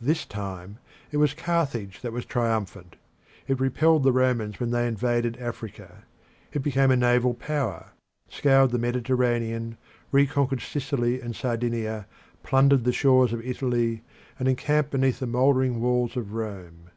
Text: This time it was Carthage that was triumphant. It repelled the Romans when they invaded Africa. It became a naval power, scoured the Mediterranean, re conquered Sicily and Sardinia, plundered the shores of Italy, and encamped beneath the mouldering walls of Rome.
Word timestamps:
This 0.00 0.24
time 0.24 0.78
it 1.10 1.16
was 1.16 1.34
Carthage 1.34 2.02
that 2.02 2.12
was 2.12 2.24
triumphant. 2.24 2.94
It 3.48 3.58
repelled 3.58 4.04
the 4.04 4.12
Romans 4.12 4.60
when 4.60 4.70
they 4.70 4.86
invaded 4.86 5.36
Africa. 5.40 6.04
It 6.52 6.60
became 6.62 6.92
a 6.92 6.96
naval 6.96 7.34
power, 7.34 7.86
scoured 8.28 8.70
the 8.70 8.78
Mediterranean, 8.78 9.76
re 10.12 10.24
conquered 10.28 10.60
Sicily 10.60 11.20
and 11.20 11.34
Sardinia, 11.34 12.06
plundered 12.44 12.84
the 12.84 12.92
shores 12.92 13.32
of 13.32 13.44
Italy, 13.44 14.04
and 14.38 14.46
encamped 14.46 14.92
beneath 14.92 15.18
the 15.18 15.26
mouldering 15.26 15.80
walls 15.80 16.16
of 16.16 16.32
Rome. 16.32 16.90